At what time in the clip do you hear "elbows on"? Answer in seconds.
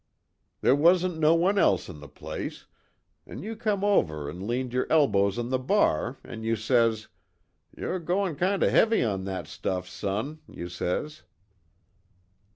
4.89-5.49